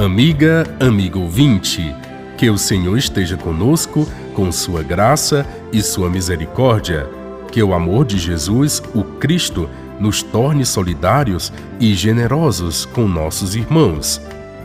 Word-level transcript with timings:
Amiga, 0.00 0.64
amigo 0.80 1.20
ouvinte, 1.20 1.94
que 2.38 2.48
o 2.48 2.56
Senhor 2.56 2.96
esteja 2.96 3.36
conosco 3.36 4.08
com 4.34 4.50
sua 4.50 4.82
graça 4.82 5.46
e 5.70 5.82
sua 5.82 6.08
misericórdia. 6.08 7.06
Que 7.52 7.62
o 7.62 7.74
amor 7.74 8.06
de 8.06 8.16
Jesus, 8.16 8.82
o 8.94 9.04
Cristo, 9.04 9.68
nos 10.00 10.22
torne 10.22 10.64
solidários 10.64 11.52
e 11.78 11.92
generosos 11.92 12.86
com 12.86 13.06
nossos 13.06 13.54
irmãos. 13.54 14.22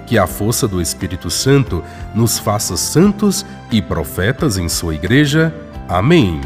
Que 0.07 0.17
a 0.17 0.25
força 0.25 0.69
do 0.69 0.81
Espírito 0.81 1.29
Santo 1.29 1.83
nos 2.15 2.39
faça 2.39 2.77
santos 2.77 3.45
e 3.69 3.81
profetas 3.81 4.57
em 4.57 4.69
sua 4.69 4.95
igreja. 4.95 5.53
Amém. 5.89 6.39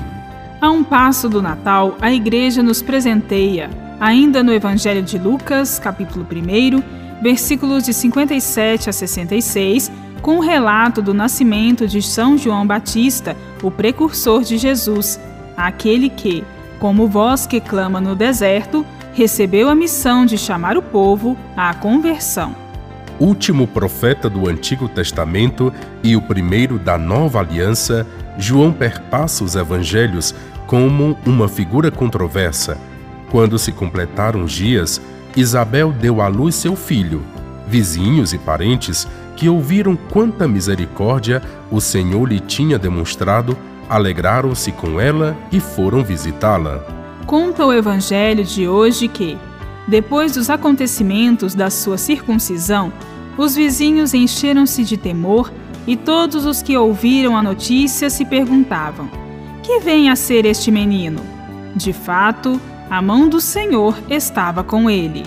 A 0.60 0.71
um 0.71 0.84
passo 0.84 1.30
do 1.30 1.44
Natal, 1.44 1.96
a 2.02 2.12
igreja 2.12 2.63
nos 2.63 2.82
presenteia, 2.82 3.70
ainda 3.99 4.41
no 4.41 4.52
Evangelho 4.52 5.04
de 5.04 5.20
Lucas, 5.20 5.77
capítulo 5.77 6.26
1, 6.26 6.98
versículos 7.22 7.84
de 7.84 7.94
57 7.94 8.90
a 8.90 8.94
66, 8.94 9.91
com 10.22 10.38
o 10.38 10.41
relato 10.41 11.02
do 11.02 11.14
nascimento 11.14 11.88
de 11.88 12.02
São 12.02 12.38
João 12.38 12.66
Batista, 12.66 13.36
o 13.64 13.72
precursor 13.72 14.44
de 14.44 14.58
Jesus, 14.58 15.20
aquele 15.55 16.10
que, 16.10 16.44
como 16.80 17.08
voz 17.08 17.46
que 17.46 17.60
clama 17.60 18.00
no 18.02 18.16
deserto, 18.16 18.86
recebeu 19.13 19.70
a 19.70 19.76
missão 19.76 20.26
de 20.26 20.38
chamar 20.38 20.77
o 20.77 20.82
povo 20.82 21.38
à 21.55 21.74
conversão. 21.74 22.55
Último 23.20 23.68
profeta 23.68 24.30
do 24.30 24.48
Antigo 24.48 24.88
Testamento 24.88 25.74
e 26.02 26.16
o 26.16 26.22
primeiro 26.22 26.80
da 26.80 26.98
Nova 26.98 27.40
Aliança, 27.40 28.08
João 28.38 28.72
perpassa 28.72 29.44
os 29.44 29.55
evangelhos 29.55 30.34
como 30.65 31.18
uma 31.26 31.49
figura 31.49 31.91
controversa. 31.91 32.77
Quando 33.30 33.60
se 33.60 33.74
completaram 33.74 34.43
os 34.43 34.54
dias, 34.54 35.02
Isabel 35.35 35.91
deu 35.91 36.22
à 36.22 36.27
luz 36.27 36.55
seu 36.55 36.76
filho. 36.76 37.24
Vizinhos 37.68 38.34
e 38.34 38.38
parentes 38.38 39.08
que 39.36 39.48
ouviram 39.48 39.96
quanta 39.96 40.48
misericórdia 40.48 41.41
o 41.71 41.80
Senhor 41.80 42.27
lhe 42.27 42.40
tinha 42.40 42.77
demonstrado 42.77 43.55
alegraram-se 43.90 44.71
com 44.71 45.02
ela 45.02 45.36
e 45.52 45.60
foram 45.60 46.04
visitá-la. 46.04 46.86
Conta 47.26 47.66
o 47.66 47.74
Evangelho 47.74 48.44
de 48.44 48.68
hoje 48.68 49.08
que, 49.08 49.36
depois 49.88 50.34
dos 50.34 50.49
acontecimentos 50.49 51.55
da 51.55 51.71
sua 51.71 51.98
circuncisão, 51.98 52.93
os 53.36 53.55
vizinhos 53.55 54.14
encheram-se 54.14 54.84
de 54.84 54.96
temor 54.96 55.52
e 55.88 55.96
todos 55.96 56.46
os 56.46 56.62
que 56.62 56.77
ouviram 56.77 57.36
a 57.36 57.41
notícia 57.41 58.10
se 58.10 58.24
perguntavam: 58.24 59.10
Que 59.64 59.80
vem 59.80 60.10
a 60.10 60.16
ser 60.16 60.46
este 60.46 60.70
menino? 60.70 61.21
De 61.76 61.93
fato, 61.93 62.62
a 62.90 63.01
mão 63.01 63.29
do 63.29 63.40
Senhor 63.40 63.95
estava 64.09 64.63
com 64.63 64.90
ele. 64.90 65.23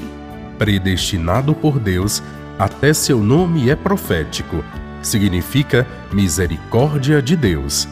Predestinado 0.58 1.55
por 1.55 1.78
Deus, 1.78 2.22
até 2.58 2.92
seu 2.92 3.22
nome 3.22 3.70
é 3.70 3.77
profético, 3.77 4.64
significa 5.00 5.86
misericórdia 6.12 7.22
de 7.22 7.36
Deus. 7.36 7.86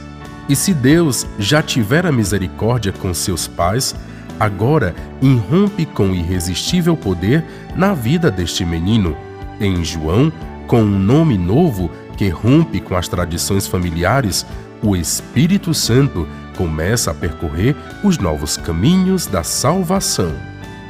E 0.49 0.57
se 0.57 0.75
Deus 0.75 1.27
já 1.39 1.63
tivera 1.63 2.11
misericórdia 2.11 2.93
com 2.93 3.15
seus 3.15 3.47
pais, 3.47 3.95
agora 4.41 4.95
irrompe 5.23 5.87
com 5.87 6.13
irresistível 6.13 6.97
poder 6.97 7.45
na 7.77 7.95
vida 7.95 8.31
deste 8.31 8.65
menino. 8.65 9.17
Em 9.61 9.85
João, 9.85 10.33
com 10.67 10.83
um 10.83 10.99
nome 10.99 11.39
novo 11.39 11.91
que 12.17 12.29
rompe 12.29 12.81
com 12.81 12.97
as 12.97 13.07
tradições 13.07 13.69
familiares, 13.69 14.45
o 14.83 14.97
Espírito 14.97 15.73
Santo 15.73 16.27
começa 16.61 17.11
a 17.11 17.15
percorrer 17.15 17.75
os 18.05 18.19
novos 18.19 18.59
caminhos 18.59 19.27
da 19.27 19.43
salvação. 19.43 20.35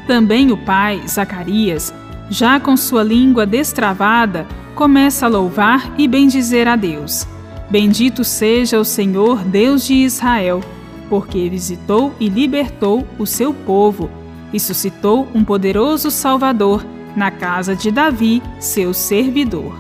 Também 0.04 0.50
o 0.50 0.56
pai, 0.56 1.00
Zacarias, 1.08 1.94
já 2.28 2.58
com 2.58 2.76
sua 2.76 3.04
língua 3.04 3.46
destravada, 3.46 4.48
começa 4.74 5.26
a 5.26 5.28
louvar 5.28 5.94
e 5.96 6.08
bendizer 6.08 6.66
a 6.66 6.74
Deus. 6.74 7.24
Bendito 7.70 8.24
seja 8.24 8.80
o 8.80 8.84
Senhor, 8.84 9.44
Deus 9.44 9.86
de 9.86 9.94
Israel, 9.94 10.60
porque 11.08 11.48
visitou 11.48 12.12
e 12.18 12.28
libertou 12.28 13.06
o 13.16 13.24
seu 13.24 13.54
povo 13.54 14.10
e 14.52 14.58
suscitou 14.58 15.28
um 15.32 15.44
poderoso 15.44 16.10
Salvador 16.10 16.84
na 17.14 17.30
casa 17.30 17.76
de 17.76 17.92
Davi, 17.92 18.42
seu 18.58 18.92
servidor. 18.92 19.72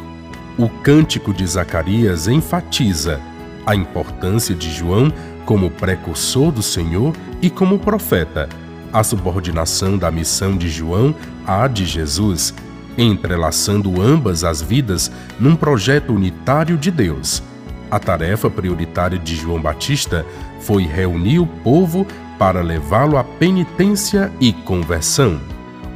O 0.56 0.68
cântico 0.68 1.34
de 1.34 1.44
Zacarias 1.44 2.28
enfatiza 2.28 3.20
a 3.66 3.74
importância 3.74 4.54
de 4.54 4.70
João 4.70 5.12
como 5.44 5.70
precursor 5.70 6.52
do 6.52 6.62
Senhor 6.62 7.14
e 7.42 7.50
como 7.50 7.78
profeta, 7.78 8.48
a 8.92 9.02
subordinação 9.02 9.96
da 9.96 10.10
missão 10.10 10.56
de 10.56 10.68
João 10.68 11.14
à 11.46 11.66
de 11.66 11.84
Jesus, 11.84 12.54
entrelaçando 12.98 14.00
ambas 14.00 14.44
as 14.44 14.60
vidas 14.60 15.10
num 15.38 15.56
projeto 15.56 16.12
unitário 16.12 16.76
de 16.76 16.90
Deus 16.90 17.42
a 17.90 17.98
tarefa 17.98 18.48
prioritária 18.48 19.18
de 19.18 19.34
João 19.34 19.60
Batista 19.60 20.24
foi 20.60 20.84
reunir 20.84 21.40
o 21.40 21.46
povo 21.46 22.06
para 22.38 22.62
levá-lo 22.62 23.16
à 23.16 23.24
penitência 23.24 24.32
e 24.40 24.52
conversão. 24.52 25.40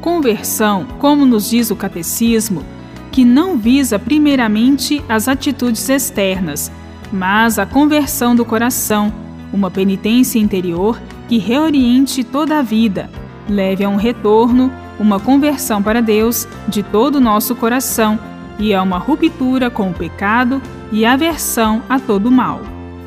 Conversão, 0.00 0.86
como 0.98 1.24
nos 1.24 1.48
diz 1.48 1.70
o 1.70 1.76
catecismo, 1.76 2.64
que 3.12 3.24
não 3.24 3.56
visa 3.56 3.98
primeiramente 3.98 5.02
as 5.08 5.28
atitudes 5.28 5.88
externas, 5.88 6.70
mas 7.14 7.60
a 7.60 7.64
conversão 7.64 8.34
do 8.34 8.44
coração, 8.44 9.12
uma 9.52 9.70
penitência 9.70 10.40
interior 10.40 11.00
que 11.28 11.38
reoriente 11.38 12.24
toda 12.24 12.58
a 12.58 12.62
vida, 12.62 13.08
leve 13.48 13.84
a 13.84 13.88
um 13.88 13.94
retorno, 13.94 14.70
uma 14.98 15.20
conversão 15.20 15.80
para 15.80 16.02
Deus 16.02 16.46
de 16.66 16.82
todo 16.82 17.16
o 17.16 17.20
nosso 17.20 17.54
coração 17.54 18.18
e 18.58 18.74
a 18.74 18.82
uma 18.82 18.98
ruptura 18.98 19.70
com 19.70 19.90
o 19.90 19.94
pecado 19.94 20.60
e 20.90 21.06
aversão 21.06 21.82
a 21.88 22.00
todo 22.00 22.32
mal. 22.32 22.60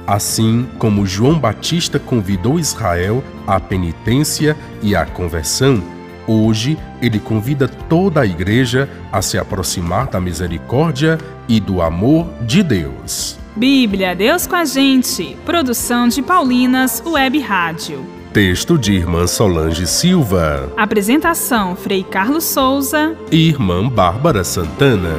Assim 0.07 0.65
como 0.79 1.05
João 1.05 1.37
Batista 1.37 1.99
convidou 1.99 2.57
Israel 2.57 3.21
à 3.45 3.59
penitência 3.59 4.55
e 4.81 4.95
à 4.95 5.05
conversão, 5.05 5.83
hoje 6.25 6.77
ele 7.01 7.19
convida 7.19 7.67
toda 7.67 8.21
a 8.21 8.25
igreja 8.25 8.89
a 9.11 9.21
se 9.21 9.37
aproximar 9.37 10.07
da 10.07 10.21
misericórdia 10.21 11.17
e 11.45 11.59
do 11.59 11.81
amor 11.81 12.25
de 12.45 12.63
Deus. 12.63 13.37
Bíblia, 13.57 14.13
Deus 14.13 14.45
com 14.45 14.55
a 14.55 14.65
gente. 14.65 15.35
Produção 15.43 16.07
de 16.07 16.21
Paulinas 16.21 17.01
Web 17.03 17.39
Rádio. 17.39 18.05
Texto 18.31 18.77
de 18.77 18.93
Irmã 18.93 19.25
Solange 19.25 19.87
Silva. 19.87 20.71
Apresentação: 20.77 21.75
Frei 21.75 22.03
Carlos 22.03 22.43
Souza 22.43 23.17
e 23.31 23.47
Irmã 23.49 23.89
Bárbara 23.89 24.43
Santana. 24.43 25.17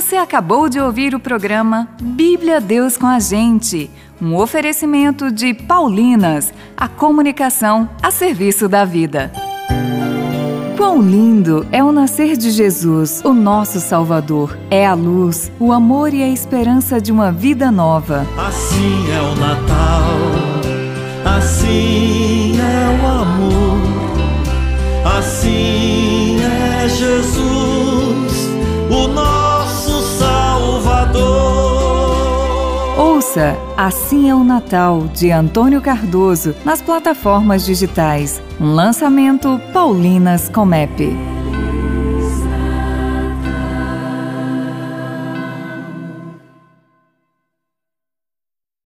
Você 0.00 0.16
acabou 0.16 0.66
de 0.66 0.80
ouvir 0.80 1.14
o 1.14 1.20
programa 1.20 1.86
Bíblia 2.00 2.58
Deus 2.58 2.96
com 2.96 3.06
a 3.06 3.20
Gente, 3.20 3.90
um 4.18 4.34
oferecimento 4.34 5.30
de 5.30 5.52
Paulinas, 5.52 6.54
a 6.74 6.88
comunicação 6.88 7.86
a 8.02 8.10
serviço 8.10 8.66
da 8.66 8.82
vida. 8.86 9.30
Quão 10.74 11.02
lindo 11.02 11.66
é 11.70 11.84
o 11.84 11.92
nascer 11.92 12.34
de 12.38 12.50
Jesus, 12.50 13.20
o 13.22 13.34
nosso 13.34 13.78
Salvador. 13.78 14.58
É 14.70 14.86
a 14.86 14.94
luz, 14.94 15.52
o 15.60 15.70
amor 15.70 16.14
e 16.14 16.22
a 16.22 16.28
esperança 16.30 16.98
de 16.98 17.12
uma 17.12 17.30
vida 17.30 17.70
nova. 17.70 18.26
Assim 18.38 19.04
é 19.12 19.20
o 19.20 19.34
Natal, 19.36 20.04
assim 21.38 22.58
é 22.58 22.99
o 22.99 22.99
Ouça 33.30 33.56
Assim 33.76 34.28
é 34.28 34.34
o 34.34 34.42
Natal, 34.42 35.06
de 35.06 35.30
Antônio 35.30 35.80
Cardoso, 35.80 36.52
nas 36.64 36.82
plataformas 36.82 37.64
digitais. 37.64 38.42
Lançamento 38.58 39.60
Paulinas 39.72 40.48
Comep. 40.48 41.16